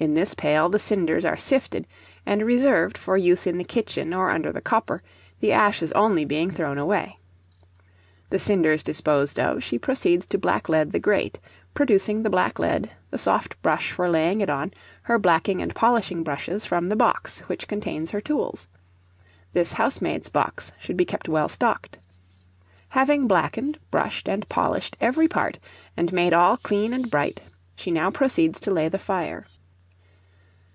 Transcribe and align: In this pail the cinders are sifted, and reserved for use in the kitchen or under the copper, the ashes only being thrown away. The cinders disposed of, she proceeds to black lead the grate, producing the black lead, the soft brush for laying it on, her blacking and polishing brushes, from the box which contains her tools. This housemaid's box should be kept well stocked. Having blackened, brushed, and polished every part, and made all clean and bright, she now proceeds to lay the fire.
In 0.00 0.12
this 0.12 0.34
pail 0.34 0.68
the 0.68 0.78
cinders 0.78 1.24
are 1.24 1.36
sifted, 1.36 1.86
and 2.26 2.42
reserved 2.42 2.98
for 2.98 3.16
use 3.16 3.46
in 3.46 3.56
the 3.56 3.64
kitchen 3.64 4.12
or 4.12 4.28
under 4.28 4.52
the 4.52 4.60
copper, 4.60 5.02
the 5.40 5.50
ashes 5.50 5.92
only 5.92 6.26
being 6.26 6.50
thrown 6.50 6.76
away. 6.76 7.18
The 8.28 8.38
cinders 8.38 8.82
disposed 8.82 9.40
of, 9.40 9.62
she 9.62 9.78
proceeds 9.78 10.26
to 10.26 10.36
black 10.36 10.68
lead 10.68 10.92
the 10.92 10.98
grate, 10.98 11.40
producing 11.72 12.22
the 12.22 12.28
black 12.28 12.58
lead, 12.58 12.90
the 13.08 13.16
soft 13.16 13.62
brush 13.62 13.92
for 13.92 14.06
laying 14.10 14.42
it 14.42 14.50
on, 14.50 14.72
her 15.04 15.18
blacking 15.18 15.62
and 15.62 15.74
polishing 15.74 16.22
brushes, 16.22 16.66
from 16.66 16.90
the 16.90 16.96
box 16.96 17.40
which 17.48 17.66
contains 17.66 18.10
her 18.10 18.20
tools. 18.20 18.68
This 19.54 19.72
housemaid's 19.72 20.28
box 20.28 20.70
should 20.78 20.98
be 20.98 21.06
kept 21.06 21.30
well 21.30 21.48
stocked. 21.48 21.96
Having 22.90 23.26
blackened, 23.26 23.78
brushed, 23.90 24.28
and 24.28 24.46
polished 24.50 24.98
every 25.00 25.28
part, 25.28 25.58
and 25.96 26.12
made 26.12 26.34
all 26.34 26.58
clean 26.58 26.92
and 26.92 27.10
bright, 27.10 27.40
she 27.74 27.90
now 27.90 28.10
proceeds 28.10 28.60
to 28.60 28.70
lay 28.70 28.90
the 28.90 28.98
fire. 28.98 29.46